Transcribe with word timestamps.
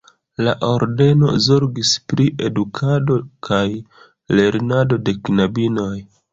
La 0.45 0.53
ordeno 0.67 1.29
zorgis 1.47 1.91
pri 2.13 2.25
edukado 2.49 3.19
kaj 3.51 3.63
lernado 4.41 5.03
de 5.07 5.19
knabinoj. 5.31 5.95